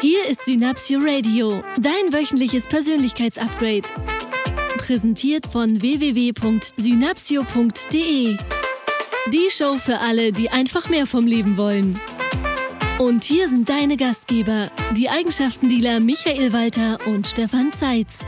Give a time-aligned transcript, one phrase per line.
[0.00, 3.88] Hier ist Synapsio Radio, dein wöchentliches Persönlichkeitsupgrade.
[4.76, 8.36] Präsentiert von www.synapsio.de.
[9.32, 11.98] Die Show für alle, die einfach mehr vom Leben wollen.
[13.00, 18.24] Und hier sind deine Gastgeber, die Eigenschaftendealer Michael Walter und Stefan Zeitz.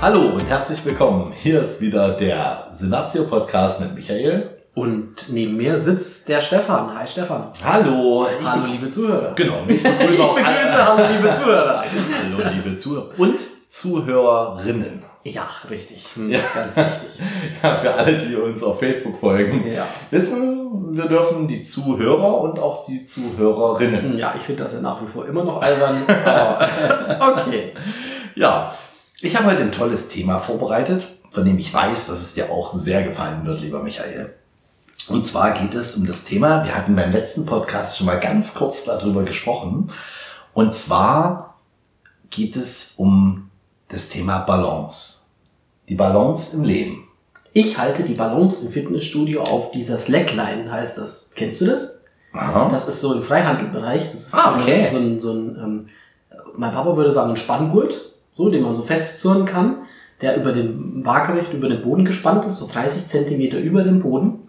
[0.00, 1.30] Hallo und herzlich willkommen.
[1.42, 4.53] Hier ist wieder der Synapsio Podcast mit Michael.
[4.74, 6.92] Und neben mir sitzt der Stefan.
[6.98, 7.44] Hi Stefan.
[7.64, 8.26] Hallo.
[8.44, 9.32] Hallo liebe Zuhörer.
[9.36, 10.98] Genau, ich begrüße auch Ich begrüße alle.
[10.98, 11.84] hallo liebe Zuhörer.
[11.84, 13.36] Hallo liebe Zuhörer und
[13.68, 15.02] Zuhörerinnen.
[15.22, 16.06] Ja, richtig.
[16.16, 16.40] Hm, Ja.
[16.54, 17.20] Ganz wichtig.
[17.62, 19.86] Ja, für alle, die uns auf Facebook folgen, Ja.
[20.10, 24.18] wissen, wir dürfen die Zuhörer und auch die Zuhörerinnen.
[24.18, 25.98] Ja, ich finde das ja nach wie vor immer noch albern.
[26.26, 27.72] Aber okay.
[28.34, 28.72] Ja,
[29.20, 32.74] ich habe heute ein tolles Thema vorbereitet, von dem ich weiß, dass es dir auch
[32.74, 34.34] sehr gefallen wird, lieber Michael.
[35.08, 38.54] Und zwar geht es um das Thema, wir hatten beim letzten Podcast schon mal ganz
[38.54, 39.90] kurz darüber gesprochen.
[40.54, 41.58] Und zwar
[42.30, 43.50] geht es um
[43.88, 45.26] das Thema Balance.
[45.88, 47.08] Die Balance im Leben.
[47.52, 51.30] Ich halte die Balance im Fitnessstudio auf dieser Slackline, heißt das.
[51.34, 52.00] Kennst du das?
[52.32, 52.68] Aha.
[52.70, 54.10] Das ist so im Freihandelbereich.
[54.10, 54.84] Das ist Ah, so, okay.
[54.84, 55.86] ein, so ein, so ein ähm,
[56.56, 59.76] mein Papa würde sagen, ein Spanngurt, so, den man so festzurren kann,
[60.20, 64.43] der über den waagerecht über den Boden gespannt ist, so 30 Zentimeter über dem Boden.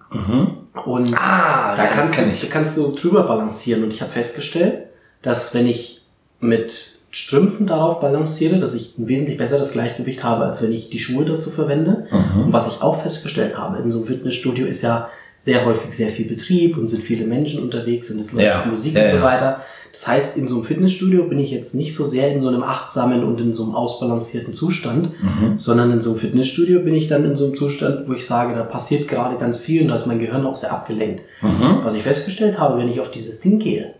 [0.85, 3.83] Und Ah, da ja, kannst, kenn du, da kannst du drüber balancieren.
[3.83, 4.87] Und ich habe festgestellt,
[5.21, 6.03] dass wenn ich
[6.39, 10.99] mit Strümpfen darauf balanciere, dass ich ein wesentlich besseres Gleichgewicht habe, als wenn ich die
[10.99, 12.07] Schuhe dazu verwende.
[12.11, 12.43] Mhm.
[12.45, 16.09] Und was ich auch festgestellt habe, in so einem Fitnessstudio ist ja sehr häufig sehr
[16.09, 19.21] viel Betrieb und sind viele Menschen unterwegs und es läuft Ja, Musik ja, und so
[19.21, 19.61] weiter.
[19.91, 22.63] Das heißt, in so einem Fitnessstudio bin ich jetzt nicht so sehr in so einem
[22.63, 25.57] achtsamen und in so einem ausbalancierten Zustand, Mhm.
[25.57, 28.55] sondern in so einem Fitnessstudio bin ich dann in so einem Zustand, wo ich sage,
[28.55, 31.21] da passiert gerade ganz viel und da ist mein Gehirn auch sehr abgelenkt.
[31.41, 31.79] Mhm.
[31.83, 33.93] Was ich festgestellt habe, wenn ich auf dieses Ding gehe,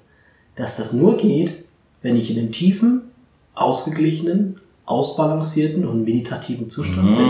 [0.56, 1.54] dass das nur geht,
[2.02, 3.02] wenn ich in einem tiefen,
[3.54, 7.26] ausgeglichenen, ausbalancierten und meditativen Zustand bin.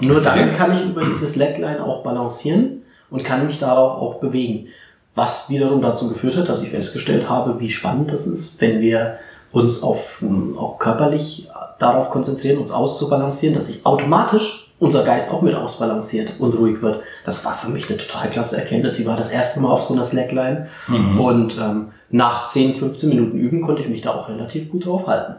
[0.00, 0.08] Mhm.
[0.08, 2.81] Nur dann kann ich über diese Slackline auch balancieren
[3.12, 4.68] und kann mich darauf auch bewegen.
[5.14, 9.18] Was wiederum dazu geführt hat, dass ich festgestellt habe, wie spannend das ist, wenn wir
[9.52, 15.42] uns auf, ähm, auch körperlich darauf konzentrieren, uns auszubalancieren, dass sich automatisch unser Geist auch
[15.42, 17.02] mit ausbalanciert und ruhig wird.
[17.24, 18.98] Das war für mich eine total klasse Erkenntnis.
[18.98, 21.20] Ich war das erste Mal auf so einer Slackline Mhm.
[21.20, 25.06] und ähm, nach 10, 15 Minuten Üben konnte ich mich da auch relativ gut drauf
[25.06, 25.36] halten.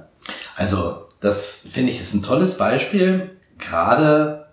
[0.56, 4.46] Also, das finde ich ist ein tolles Beispiel, gerade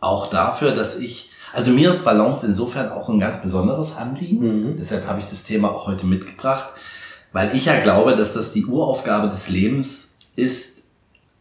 [0.00, 4.70] auch dafür, dass ich, also mir ist Balance insofern auch ein ganz besonderes Anliegen.
[4.72, 4.76] Mhm.
[4.78, 6.70] Deshalb habe ich das Thema auch heute mitgebracht,
[7.32, 10.82] weil ich ja glaube, dass das die Uraufgabe des Lebens ist,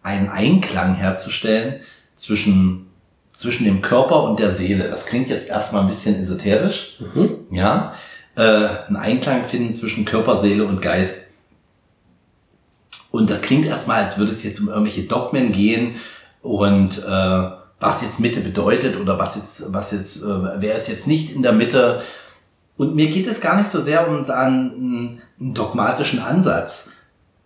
[0.04, 1.82] einen Einklang herzustellen
[2.16, 2.88] zwischen,
[3.30, 4.88] zwischen dem Körper und der Seele.
[4.88, 7.32] Das klingt jetzt erstmal ein bisschen esoterisch, Mhm.
[7.52, 7.94] ja,
[8.36, 8.42] äh,
[8.88, 11.30] einen Einklang finden zwischen Körper, Seele und Geist.
[13.12, 15.96] Und das klingt erstmal, als würde es jetzt um irgendwelche Dogmen gehen
[16.42, 17.50] und äh,
[17.82, 21.42] was jetzt Mitte bedeutet oder was jetzt, was jetzt, äh, wer ist jetzt nicht in
[21.42, 22.04] der Mitte.
[22.78, 26.92] Und mir geht es gar nicht so sehr um so einen, einen dogmatischen Ansatz,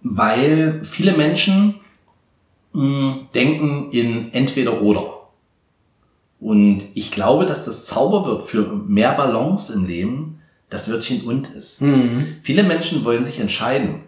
[0.03, 1.79] weil viele Menschen
[2.73, 5.21] mh, denken in entweder oder.
[6.41, 11.81] Und ich glaube, dass das Zauberwort für mehr Balance im Leben das Wörtchen und ist.
[11.81, 12.35] Mhm.
[12.43, 14.01] Viele Menschen wollen sich entscheiden,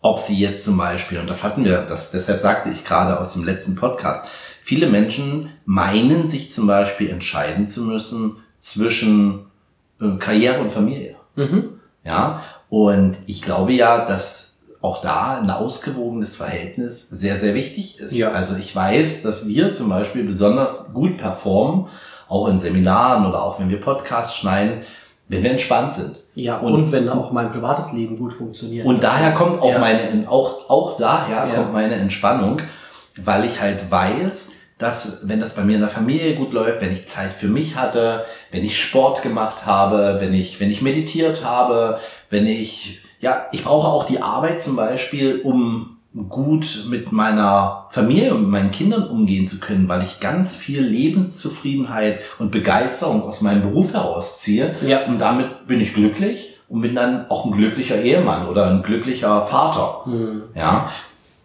[0.00, 3.32] ob sie jetzt zum Beispiel, und das hatten wir, das, deshalb sagte ich gerade aus
[3.32, 4.28] dem letzten Podcast,
[4.68, 9.46] viele Menschen meinen sich zum Beispiel entscheiden zu müssen zwischen
[9.98, 11.16] äh, Karriere und Familie.
[11.36, 11.80] Mhm.
[12.04, 18.14] Ja, und ich glaube ja, dass auch da ein ausgewogenes Verhältnis sehr, sehr wichtig ist.
[18.14, 18.32] Ja.
[18.32, 21.86] Also ich weiß, dass wir zum Beispiel besonders gut performen,
[22.28, 24.82] auch in Seminaren oder auch wenn wir Podcasts schneiden,
[25.28, 26.20] wenn wir entspannt sind.
[26.34, 28.84] Ja, Und- und, wenn auch mein privates Leben gut funktioniert.
[28.86, 29.78] Und daher kommt auch Ja.
[29.78, 31.54] meine, auch, auch daher Ja.
[31.54, 32.58] kommt meine Entspannung,
[33.24, 36.92] weil ich halt weiß, dass wenn das bei mir in der Familie gut läuft, wenn
[36.92, 41.44] ich Zeit für mich hatte, wenn ich Sport gemacht habe, wenn ich, wenn ich meditiert
[41.44, 41.98] habe,
[42.30, 45.98] wenn ich, ja, ich brauche auch die Arbeit zum Beispiel, um
[46.28, 50.80] gut mit meiner Familie und mit meinen Kindern umgehen zu können, weil ich ganz viel
[50.80, 54.74] Lebenszufriedenheit und Begeisterung aus meinem Beruf herausziehe.
[54.86, 55.06] Ja.
[55.06, 59.46] Und damit bin ich glücklich und bin dann auch ein glücklicher Ehemann oder ein glücklicher
[59.46, 60.02] Vater.
[60.04, 60.42] Hm.
[60.54, 60.90] Ja,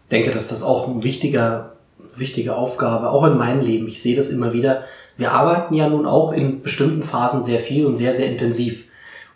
[0.06, 1.73] Ich denke, dass das auch ein wichtiger,
[2.16, 3.88] wichtige Aufgabe, auch in meinem Leben.
[3.88, 4.84] Ich sehe das immer wieder.
[5.18, 8.86] Wir arbeiten ja nun auch in bestimmten Phasen sehr viel und sehr, sehr intensiv.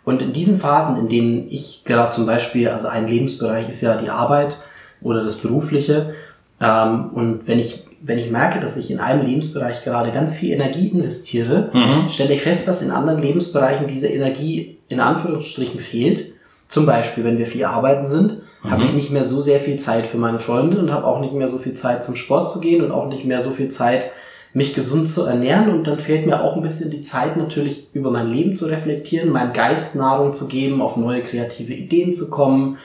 [0.04, 3.96] Und in diesen Phasen, in denen ich gerade zum Beispiel, also ein Lebensbereich ist ja
[3.96, 4.58] die Arbeit
[5.02, 6.14] oder das Berufliche.
[6.60, 10.52] Ähm, und wenn ich wenn ich merke, dass ich in einem Lebensbereich gerade ganz viel
[10.52, 12.08] Energie investiere, mhm.
[12.08, 16.32] stelle ich fest, dass in anderen Lebensbereichen diese Energie in Anführungsstrichen fehlt.
[16.68, 18.70] Zum Beispiel, wenn wir viel arbeiten sind, mhm.
[18.70, 21.34] habe ich nicht mehr so sehr viel Zeit für meine Freunde und habe auch nicht
[21.34, 24.10] mehr so viel Zeit zum Sport zu gehen und auch nicht mehr so viel Zeit,
[24.52, 25.70] mich gesund zu ernähren.
[25.70, 29.30] Und dann fehlt mir auch ein bisschen die Zeit, natürlich über mein Leben zu reflektieren,
[29.30, 32.78] meinem Geist Nahrung zu geben, auf neue kreative Ideen zu kommen,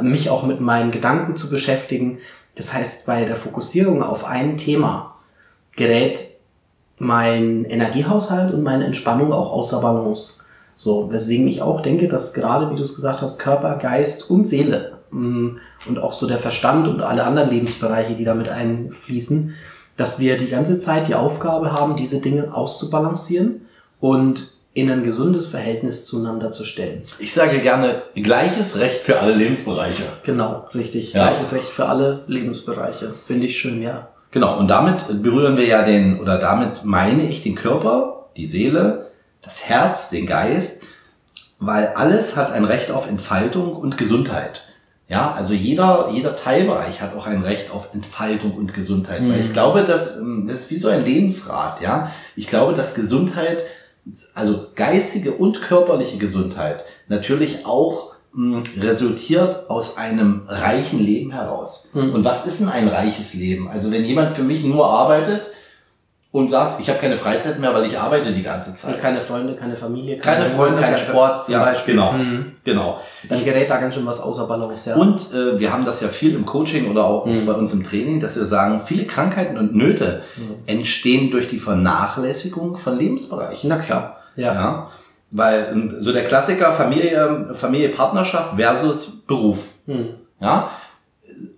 [0.00, 2.18] mich auch mit meinen Gedanken zu beschäftigen.
[2.54, 5.14] Das heißt, bei der Fokussierung auf ein Thema
[5.76, 6.28] gerät
[6.98, 10.44] mein Energiehaushalt und meine Entspannung auch außer Balance.
[10.74, 14.46] So, weswegen ich auch denke, dass gerade, wie du es gesagt hast, Körper, Geist und
[14.46, 19.54] Seele und auch so der Verstand und alle anderen Lebensbereiche, die damit einfließen,
[19.96, 23.66] dass wir die ganze Zeit die Aufgabe haben, diese Dinge auszubalancieren
[24.00, 27.02] und in ein gesundes Verhältnis zueinander zu stellen.
[27.18, 30.04] Ich sage gerne gleiches Recht für alle Lebensbereiche.
[30.24, 31.12] Genau, richtig.
[31.12, 31.28] Ja.
[31.28, 33.14] Gleiches Recht für alle Lebensbereiche.
[33.26, 34.08] Finde ich schön, ja.
[34.30, 39.08] Genau, und damit berühren wir ja den, oder damit meine ich den Körper, die Seele,
[39.42, 40.82] das Herz, den Geist,
[41.58, 44.71] weil alles hat ein Recht auf Entfaltung und Gesundheit.
[45.12, 49.20] Ja, also jeder, jeder Teilbereich hat auch ein Recht auf Entfaltung und Gesundheit.
[49.20, 49.32] Mhm.
[49.32, 52.10] Weil ich glaube, dass, ähm, das ist wie so ein Lebensrat, ja.
[52.34, 53.62] Ich glaube, dass Gesundheit
[54.34, 61.90] also geistige und körperliche Gesundheit natürlich auch mh, hm, resultiert aus einem reichen Leben heraus.
[61.92, 62.14] Mhm.
[62.14, 63.68] Und was ist denn ein reiches Leben?
[63.68, 65.52] Also wenn jemand für mich nur arbeitet,
[66.32, 68.98] und sagt, ich habe keine Freizeit mehr, weil ich arbeite die ganze Zeit.
[69.02, 71.92] Keine Freunde, keine Familie, keine, keine Freunde, kein Sport zum ja, Beispiel.
[71.92, 72.52] Genau, mhm.
[72.64, 73.00] genau.
[73.28, 74.88] Dann gerät da ganz schön was außer Balance.
[74.88, 74.96] Ja.
[74.96, 77.44] Und äh, wir haben das ja viel im Coaching oder auch mhm.
[77.44, 80.54] bei uns im Training, dass wir sagen, viele Krankheiten und Nöte mhm.
[80.64, 83.68] entstehen durch die Vernachlässigung von Lebensbereichen.
[83.68, 84.16] Na klar.
[84.34, 84.54] Ja.
[84.54, 84.88] ja.
[85.30, 89.68] Weil ähm, so der Klassiker Familie, Familie, Partnerschaft versus Beruf.
[89.84, 90.14] Mhm.
[90.40, 90.70] Ja.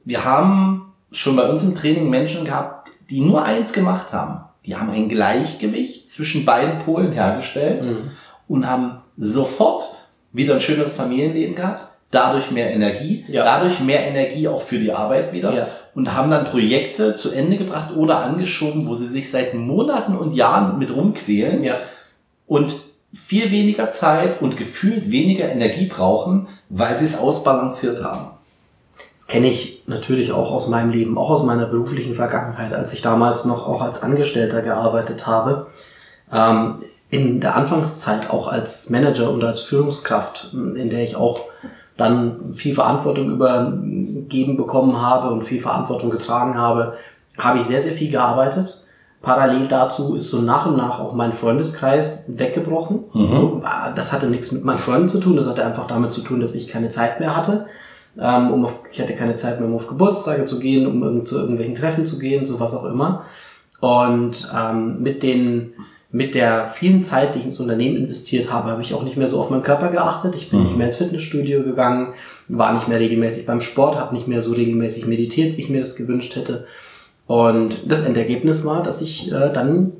[0.05, 4.76] Wir haben schon bei uns im Training Menschen gehabt, die nur eins gemacht haben die
[4.76, 8.11] haben ein Gleichgewicht zwischen beiden Polen hergestellt mhm.
[8.49, 9.84] und haben sofort
[10.32, 13.44] wieder ein schöneres Familienleben gehabt, dadurch mehr Energie, ja.
[13.44, 15.69] dadurch mehr Energie auch für die Arbeit wieder ja.
[15.94, 20.32] und haben dann Projekte zu Ende gebracht oder angeschoben, wo sie sich seit Monaten und
[20.32, 21.76] Jahren mit rumquälen ja.
[22.46, 22.76] und
[23.12, 28.33] viel weniger Zeit und gefühlt weniger Energie brauchen, weil sie es ausbalanciert haben.
[29.25, 33.00] Das kenne ich natürlich auch aus meinem Leben, auch aus meiner beruflichen Vergangenheit, als ich
[33.00, 35.69] damals noch auch als Angestellter gearbeitet habe.
[36.31, 41.41] Ähm, in der Anfangszeit auch als Manager und als Führungskraft, in der ich auch
[41.97, 46.93] dann viel Verantwortung übergeben bekommen habe und viel Verantwortung getragen habe,
[47.38, 48.85] habe ich sehr, sehr viel gearbeitet.
[49.23, 53.05] Parallel dazu ist so nach und nach auch mein Freundeskreis weggebrochen.
[53.15, 53.62] Mhm.
[53.97, 56.55] Das hatte nichts mit meinen Freunden zu tun, das hatte einfach damit zu tun, dass
[56.55, 57.65] ich keine Zeit mehr hatte
[58.20, 61.28] ähm, um auf, ich hatte keine Zeit mehr, um auf Geburtstage zu gehen, um irgend,
[61.28, 63.25] zu irgendwelchen Treffen zu gehen, so was auch immer.
[63.81, 65.75] Und ähm, mit den
[66.14, 69.26] mit der vielen Zeit, die ich ins Unternehmen investiert habe, habe ich auch nicht mehr
[69.26, 70.37] so auf meinen Körper geachtet.
[70.37, 70.66] Ich bin mhm.
[70.66, 72.14] nicht mehr ins Fitnessstudio gegangen,
[72.46, 75.81] war nicht mehr regelmäßig beim Sport, habe nicht mehr so regelmäßig meditiert, wie ich mir
[75.81, 76.66] das gewünscht hätte.
[77.26, 79.90] Und das Endergebnis war, dass ich äh, dann,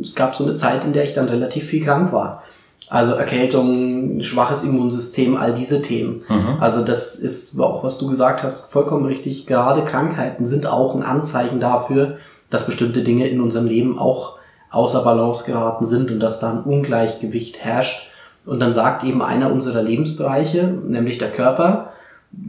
[0.00, 2.44] es gab so eine Zeit, in der ich dann relativ viel krank war.
[2.88, 6.22] Also Erkältung, schwaches Immunsystem, all diese Themen.
[6.28, 6.60] Mhm.
[6.60, 9.46] Also das ist auch, was du gesagt hast, vollkommen richtig.
[9.46, 12.18] Gerade Krankheiten sind auch ein Anzeichen dafür,
[12.50, 14.38] dass bestimmte Dinge in unserem Leben auch
[14.70, 18.10] außer Balance geraten sind und dass da ein Ungleichgewicht herrscht.
[18.44, 21.90] Und dann sagt eben einer unserer Lebensbereiche, nämlich der Körper,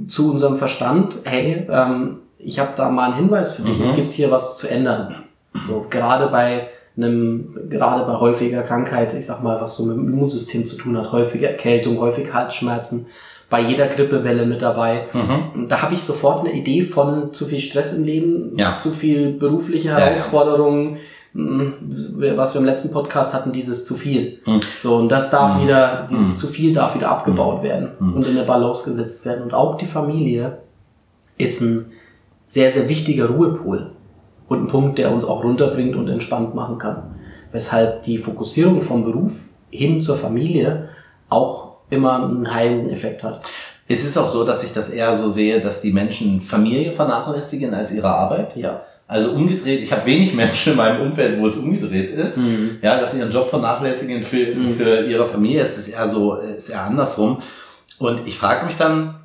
[0.08, 3.84] zu unserem Verstand, hey, ähm, ich habe da mal einen Hinweis für dich, mhm.
[3.84, 5.24] es gibt hier was zu ändern.
[5.68, 10.08] So, gerade bei einem, gerade bei häufiger Krankheit, ich sag mal, was so mit dem
[10.08, 13.08] Immunsystem zu tun hat, häufige Erkältung, häufig Halsschmerzen,
[13.50, 15.08] bei jeder Grippewelle mit dabei.
[15.14, 15.68] Mhm.
[15.68, 18.78] Da habe ich sofort eine Idee von zu viel Stress im Leben, ja.
[18.78, 21.02] zu viel berufliche Herausforderungen, ja, ja.
[21.36, 21.74] Hm,
[22.38, 24.40] was wir im letzten Podcast hatten, dieses zu viel.
[24.46, 24.62] Mhm.
[24.80, 25.64] So, und das darf mhm.
[25.64, 26.38] wieder, dieses mhm.
[26.38, 27.68] zu viel darf wieder abgebaut mhm.
[27.68, 28.14] werden mhm.
[28.14, 29.44] und in eine Balance gesetzt werden.
[29.44, 30.60] Und auch die Familie
[31.38, 31.88] ist ein
[32.46, 33.92] sehr, sehr wichtiger Ruhepol
[34.48, 37.16] und ein Punkt, der uns auch runterbringt und entspannt machen kann.
[37.52, 40.90] Weshalb die Fokussierung vom Beruf hin zur Familie
[41.30, 43.42] auch immer einen heilenden Effekt hat.
[43.88, 47.74] Es ist auch so, dass ich das eher so sehe, dass die Menschen Familie vernachlässigen
[47.74, 48.56] als ihre Arbeit.
[48.56, 48.82] Ja.
[49.08, 52.80] Also umgedreht, ich habe wenig Menschen in meinem Umfeld, wo es umgedreht ist, mhm.
[52.82, 54.75] ja, dass sie ihren Job vernachlässigen für, mhm.
[54.75, 55.62] für ihre Familie.
[55.62, 57.42] Es ist eher so, es ist eher andersrum.
[58.00, 59.20] Und ich frage mich dann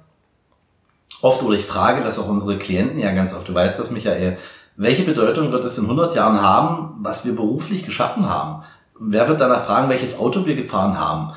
[1.22, 4.36] oft, oder ich frage das auch unsere Klienten ja ganz oft, du weißt das, Michael,
[4.76, 8.64] welche Bedeutung wird es in 100 Jahren haben, was wir beruflich geschaffen haben?
[8.98, 11.32] Wer wird danach fragen, welches Auto wir gefahren haben?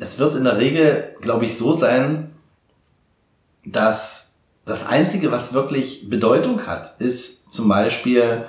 [0.00, 2.32] Es wird in der Regel, glaube ich, so sein,
[3.64, 8.46] dass das Einzige, was wirklich Bedeutung hat, ist zum Beispiel,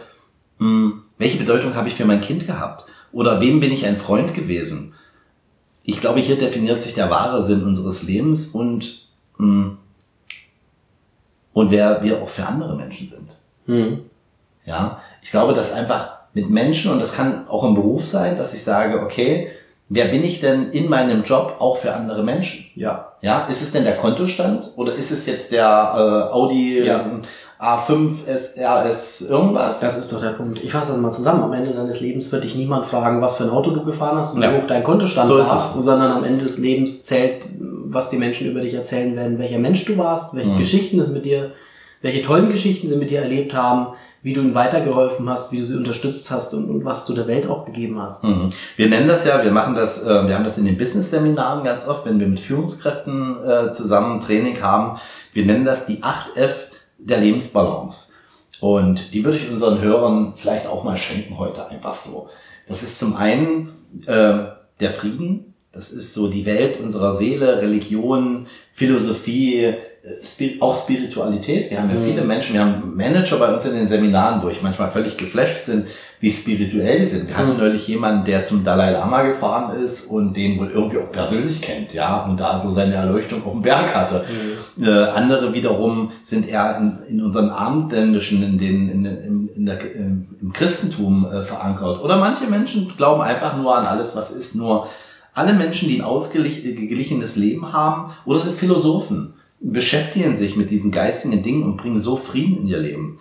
[0.60, 2.86] mh, welche Bedeutung habe ich für mein Kind gehabt?
[3.12, 4.94] Oder wem bin ich ein Freund gewesen?
[5.84, 9.78] Ich glaube, hier definiert sich der wahre Sinn unseres Lebens und, mh,
[11.54, 13.38] und wer wir auch für andere Menschen sind.
[13.68, 14.02] Mhm.
[14.66, 18.54] Ja, ich glaube, dass einfach mit Menschen, und das kann auch im Beruf sein, dass
[18.54, 19.50] ich sage, okay,
[19.90, 22.66] wer bin ich denn in meinem Job auch für andere Menschen?
[22.76, 23.14] Ja.
[23.22, 25.64] Ja, ist es denn der Kontostand oder ist es jetzt der
[26.32, 27.02] äh, Audi Ja.
[27.02, 27.22] ähm,
[27.60, 29.80] A5 SRS irgendwas?
[29.80, 30.60] Das ist doch der Punkt.
[30.64, 31.44] Ich fasse das mal zusammen.
[31.44, 34.36] Am Ende deines Lebens wird dich niemand fragen, was für ein Auto du gefahren hast
[34.36, 34.52] und Ja.
[34.52, 35.84] wie hoch dein Kontostand So ist war, es.
[35.84, 39.86] sondern am Ende des Lebens zählt, was die Menschen über dich erzählen werden, welcher Mensch
[39.86, 40.58] du warst, welche Mhm.
[40.60, 41.52] Geschichten es mit dir,
[42.06, 45.66] welche tollen Geschichten sie mit dir erlebt haben, wie du ihnen weitergeholfen hast, wie du
[45.66, 48.24] sie unterstützt hast und, und was du der Welt auch gegeben hast.
[48.24, 48.52] Mhm.
[48.76, 51.88] Wir nennen das ja, wir machen das, äh, wir haben das in den Business-Seminaren ganz
[51.88, 55.00] oft, wenn wir mit Führungskräften äh, zusammen Training haben.
[55.34, 56.68] Wir nennen das die 8F
[57.00, 58.14] der Lebensbalance.
[58.60, 62.30] Und die würde ich unseren Hörern vielleicht auch mal schenken heute einfach so.
[62.68, 63.70] Das ist zum einen
[64.06, 64.46] äh,
[64.80, 69.74] der Frieden, das ist so die Welt unserer Seele, Religion, Philosophie,
[70.60, 71.72] auch Spiritualität.
[71.72, 72.06] Wir haben ja Mhm.
[72.06, 75.58] viele Menschen, wir haben Manager bei uns in den Seminaren, wo ich manchmal völlig geflasht
[75.60, 75.88] sind,
[76.20, 77.28] wie spirituell die sind.
[77.28, 77.58] Wir hatten Mhm.
[77.58, 81.94] neulich jemanden, der zum Dalai Lama gefahren ist und den wohl irgendwie auch persönlich kennt,
[81.94, 84.24] ja, und da so seine Erleuchtung auf dem Berg hatte.
[84.80, 89.96] Äh, andere wiederum sind eher in, in unseren Abendländischen, in den, in, in, in der,
[89.96, 92.02] im, im Christentum äh, verankert.
[92.04, 94.56] Oder manche Menschen glauben einfach nur an alles, was ist.
[94.56, 94.88] Nur
[95.34, 99.34] alle Menschen, die ein ausgeglichenes Leben haben oder sind Philosophen,
[99.72, 103.18] beschäftigen sich mit diesen geistigen Dingen und bringen so Frieden in ihr Leben.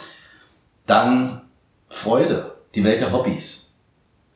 [0.86, 1.42] Dann
[1.88, 3.74] Freude, die Welt der Hobbys.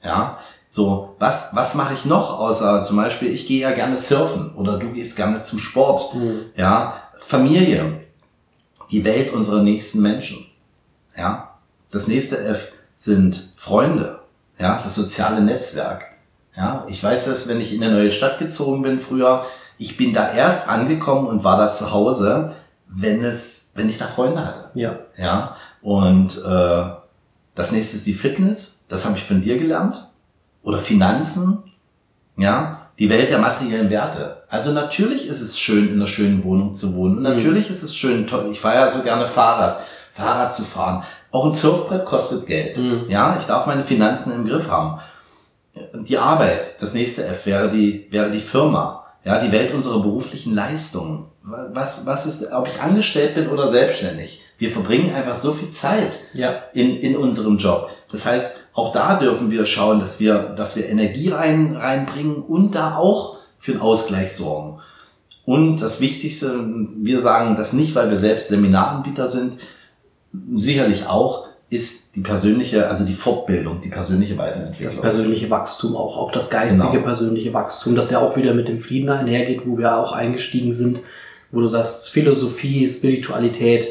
[0.02, 0.38] Ja,
[0.68, 4.78] so, was, was mache ich noch außer zum Beispiel, ich gehe ja gerne surfen oder
[4.78, 6.14] du gehst gerne zum Sport.
[6.14, 6.46] Mhm.
[6.54, 8.00] Ja, Familie,
[8.90, 10.46] die Welt unserer nächsten Menschen.
[11.16, 11.58] Ja,
[11.90, 14.20] das nächste F sind Freunde.
[14.58, 16.04] Ja, das soziale Netzwerk.
[16.56, 19.46] Ja, ich weiß das, wenn ich in eine neue Stadt gezogen bin früher,
[19.78, 22.54] ich bin da erst angekommen und war da zu Hause,
[22.88, 24.70] wenn es, wenn ich da Freunde hatte.
[24.74, 24.98] Ja.
[25.16, 26.84] Ja, und äh,
[27.54, 30.08] das nächste ist die Fitness, das habe ich von dir gelernt.
[30.62, 31.62] Oder Finanzen,
[32.36, 34.42] ja, die Welt der materiellen Werte.
[34.48, 37.18] Also natürlich ist es schön, in einer schönen Wohnung zu wohnen.
[37.18, 38.48] Und natürlich ist es schön, toll.
[38.50, 39.78] Ich fahre ja so gerne Fahrrad,
[40.12, 41.04] Fahrrad zu fahren.
[41.30, 42.76] Auch ein Surfbrett kostet Geld.
[42.76, 43.04] Mhm.
[43.08, 45.00] Ja, ich darf meine Finanzen im Griff haben.
[45.94, 48.97] Die Arbeit, das nächste F wäre die, wäre die Firma.
[49.24, 51.26] Ja, die Welt unserer beruflichen Leistungen.
[51.42, 54.40] Was, was ist, ob ich angestellt bin oder selbstständig?
[54.58, 56.62] Wir verbringen einfach so viel Zeit Ja.
[56.72, 57.90] in, in unserem Job.
[58.10, 62.74] Das heißt, auch da dürfen wir schauen, dass wir, dass wir Energie rein, reinbringen und
[62.74, 64.80] da auch für einen Ausgleich sorgen.
[65.44, 66.52] Und das Wichtigste,
[66.96, 69.58] wir sagen das nicht, weil wir selbst Seminaranbieter sind,
[70.54, 75.00] sicherlich auch, ist die persönliche, also die Fortbildung, die persönliche Das Weiterentwicklung.
[75.02, 77.04] persönliche Wachstum auch, auch das geistige Genau.
[77.04, 81.00] persönliche Wachstum, das ja auch wieder mit dem Frieden einhergeht, wo wir auch eingestiegen sind,
[81.52, 83.88] wo du sagst, Philosophie, Spiritualität,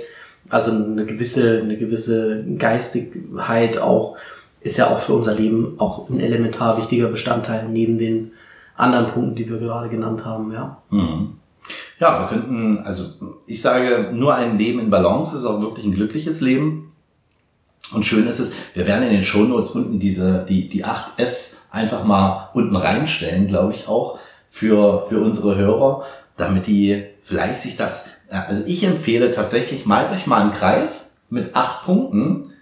[0.50, 4.18] also eine gewisse, eine gewisse Geistigkeit auch,
[4.62, 8.32] ist ja auch für unser Leben auch ein elementar wichtiger Bestandteil neben den
[8.76, 10.78] anderen Punkten, die wir gerade genannt haben, ja.
[10.90, 11.38] Mhm.
[12.00, 13.04] Ja, wir könnten, also
[13.46, 16.92] ich sage, nur ein Leben in Balance ist auch wirklich ein glückliches Leben.
[17.94, 21.62] Und schön ist es, wir werden in den Shownotes unten diese, die, die acht Fs
[21.72, 26.04] einfach mal unten reinstellen, glaube ich auch, für, für unsere Hörer,
[26.36, 31.18] damit die vielleicht sich das, ja, also ich empfehle tatsächlich, malt euch mal einen Kreis
[31.30, 32.54] mit acht Punkten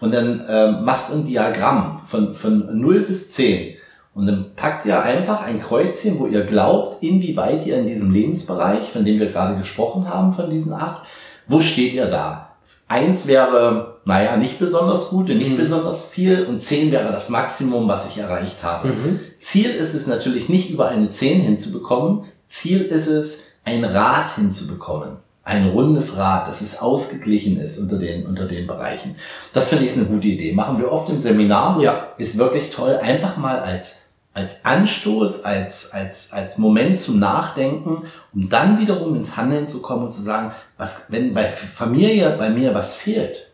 [0.00, 3.76] und dann ähm, macht's ein Diagramm von, von 0 bis 10.
[4.14, 8.90] Und dann packt ihr einfach ein Kreuzchen, wo ihr glaubt, inwieweit ihr in diesem Lebensbereich,
[8.90, 11.02] von dem wir gerade gesprochen haben, von diesen acht,
[11.46, 12.56] wo steht ihr da?
[12.88, 15.56] Eins wäre, naja, nicht besonders gut und nicht Mhm.
[15.56, 18.88] besonders viel und zehn wäre das Maximum, was ich erreicht habe.
[18.88, 19.20] Mhm.
[19.38, 22.24] Ziel ist es natürlich nicht über eine 10 hinzubekommen.
[22.46, 25.16] Ziel ist es, ein Rad hinzubekommen.
[25.42, 29.16] Ein rundes Rad, das es ausgeglichen ist unter den, unter den Bereichen.
[29.52, 30.52] Das finde ich ist eine gute Idee.
[30.52, 31.80] Machen wir oft im Seminar.
[31.80, 32.08] Ja.
[32.18, 32.98] Ist wirklich toll.
[33.02, 34.02] Einfach mal als,
[34.34, 40.04] als Anstoß, als, als, als Moment zum Nachdenken, um dann wiederum ins Handeln zu kommen
[40.04, 43.45] und zu sagen, was, wenn bei Familie bei mir was fehlt,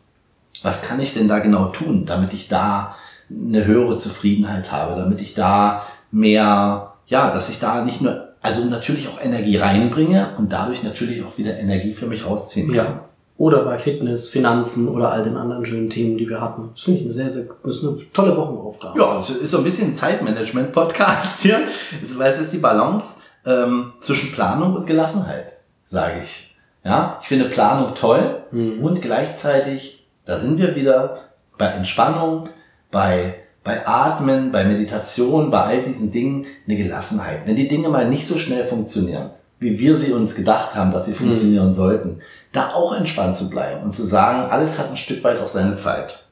[0.63, 2.95] was kann ich denn da genau tun, damit ich da
[3.31, 8.65] eine höhere Zufriedenheit habe, damit ich da mehr, ja, dass ich da nicht nur, also
[8.65, 12.77] natürlich auch Energie reinbringe und dadurch natürlich auch wieder Energie für mich rausziehen kann.
[12.77, 13.05] Ja.
[13.39, 16.69] Oder bei Fitness, Finanzen oder all den anderen schönen Themen, die wir hatten.
[16.75, 19.01] Das finde ich eine sehr, sehr, das ist eine tolle Wochenaufgabe.
[19.01, 21.61] Ja, es ist so ein bisschen ein Zeitmanagement-Podcast hier.
[22.03, 23.17] Es- Weil es ist die Balance
[23.47, 25.55] ähm, zwischen Planung und Gelassenheit,
[25.87, 26.55] sage ich.
[26.85, 31.19] Ja, ich finde Planung toll und gleichzeitig, da sind wir wieder
[31.59, 32.49] bei Entspannung,
[32.91, 37.47] bei, bei Atmen, bei Meditation, bei all diesen Dingen eine Gelassenheit.
[37.47, 41.07] Wenn die Dinge mal nicht so schnell funktionieren, wie wir sie uns gedacht haben, dass
[41.07, 42.21] sie funktionieren sollten,
[42.53, 45.77] da auch entspannt zu bleiben und zu sagen, alles hat ein Stück weit auch seine
[45.77, 46.27] Zeit.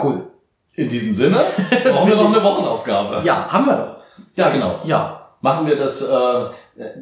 [0.00, 0.26] Cool.
[0.72, 1.36] In diesem Sinne
[1.84, 3.20] brauchen wir noch eine Wochenaufgabe.
[3.24, 3.96] Ja, haben wir doch.
[4.34, 4.80] Ja, genau.
[4.84, 5.20] Ja.
[5.40, 6.44] Machen wir das, äh,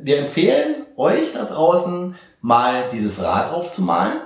[0.02, 4.20] wir empfehlen euch da draußen mal dieses Rad aufzumalen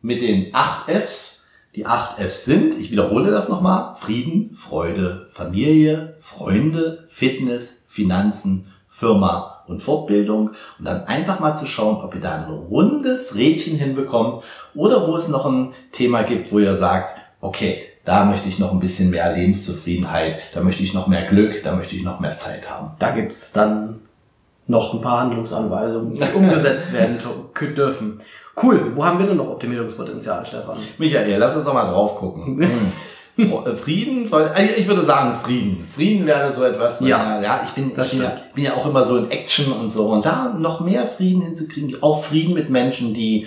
[0.00, 1.48] mit den acht Fs.
[1.74, 9.64] Die acht Fs sind, ich wiederhole das nochmal, Frieden, Freude, Familie, Freunde, Fitness, Finanzen, Firma
[9.66, 10.52] und Fortbildung.
[10.78, 14.42] Und dann einfach mal zu schauen, ob ihr da ein rundes Rädchen hinbekommt
[14.74, 18.72] oder wo es noch ein Thema gibt, wo ihr sagt, okay, da möchte ich noch
[18.72, 22.36] ein bisschen mehr Lebenszufriedenheit, da möchte ich noch mehr Glück, da möchte ich noch mehr
[22.36, 22.92] Zeit haben.
[23.00, 24.00] Da gibt's dann
[24.66, 27.18] noch ein paar Handlungsanweisungen, umgesetzt werden
[27.74, 28.20] dürfen.
[28.60, 28.92] Cool.
[28.94, 30.76] Wo haben wir denn noch Optimierungspotenzial, Stefan?
[30.98, 32.68] Michael, lass uns doch mal drauf gucken.
[33.38, 33.52] Hm.
[33.66, 35.86] Äh, Frieden, äh, ich würde sagen Frieden.
[35.94, 38.86] Frieden wäre so etwas, Ja, ja, ja ich bin, ich bin, ja, bin ja auch
[38.86, 40.08] immer so in Action und so.
[40.08, 43.46] Und da noch mehr Frieden hinzukriegen, auch Frieden mit Menschen, die,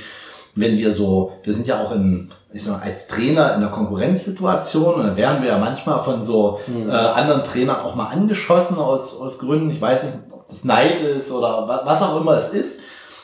[0.56, 3.70] wenn wir so, wir sind ja auch in, ich sag mal, als Trainer in einer
[3.70, 6.90] Konkurrenzsituation und dann werden wir ja manchmal von so Hm.
[6.90, 11.02] äh, anderen Trainern auch mal angeschossen aus, aus Gründen, ich weiß nicht, ob das Neid
[11.02, 12.82] ist oder wa- was auch immer es ist.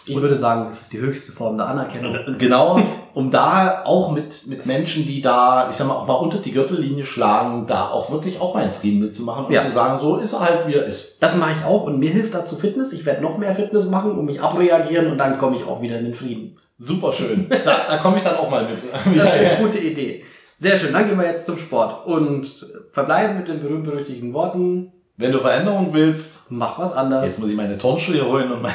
[0.08, 2.16] Ich würde sagen, das ist die höchste Form der Anerkennung.
[2.38, 2.80] Genau,
[3.16, 6.52] um da auch mit, mit Menschen, die da, ich sag mal, auch mal unter die
[6.52, 9.62] Gürtellinie schlagen, da auch wirklich auch meinen Frieden mitzumachen und Ja.
[9.66, 11.24] zu sagen, so ist er halt, wie er ist.
[11.24, 12.94] Das mache ich auch und mir hilft dazu Fitness.
[12.94, 15.98] Ich werde noch mehr Fitness machen und mich abreagieren und dann komme ich auch wieder
[15.98, 16.56] in den Frieden.
[16.78, 17.48] Super schön.
[17.50, 18.78] Da, da komme ich dann auch mal mit.
[19.16, 20.26] Das ist eine gute Idee.
[20.58, 20.94] Sehr schön.
[20.94, 24.92] Dann gehen wir jetzt zum Sport und verbleiben mit den berühmt-berüchtigten Worten.
[25.18, 27.30] Wenn du Veränderung willst, Mach was anderes.
[27.30, 28.74] jetzt muss ich meine Turnschuhe holen und mein,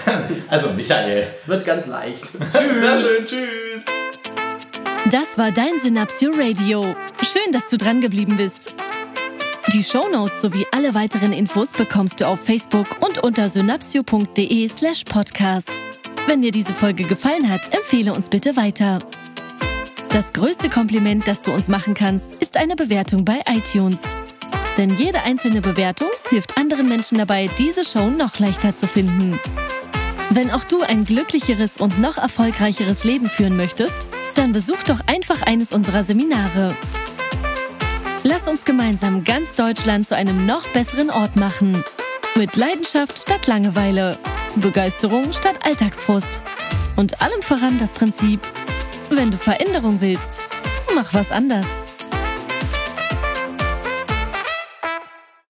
[0.49, 1.27] also Michael.
[1.43, 2.27] Es wird ganz leicht.
[2.53, 3.03] Sehr Tschüss.
[3.03, 3.85] schön, tschüss.
[5.11, 6.95] Das war dein Synapsio Radio.
[7.23, 8.73] Schön, dass du dran geblieben bist.
[9.75, 15.79] Die Shownotes sowie alle weiteren Infos bekommst du auf Facebook und unter synapsio.de slash podcast.
[16.27, 19.01] Wenn dir diese Folge gefallen hat, empfehle uns bitte weiter.
[20.11, 24.15] Das größte Kompliment, das du uns machen kannst, ist eine Bewertung bei iTunes.
[24.77, 29.39] Denn jede einzelne Bewertung hilft anderen Menschen dabei, diese Show noch leichter zu finden.
[30.31, 35.43] Wenn auch du ein glücklicheres und noch erfolgreicheres Leben führen möchtest, dann besuch doch einfach
[35.43, 36.77] eines unserer Seminare.
[38.23, 41.85] Lass uns gemeinsam ganz Deutschland zu einem noch besseren Ort machen.
[42.37, 44.19] Mit Leidenschaft statt Langeweile,
[44.57, 46.43] Begeisterung statt Alltagsfrust
[46.97, 48.41] und allem voran das Prinzip,
[49.11, 50.41] wenn du Veränderung willst,
[50.95, 51.67] mach was anders.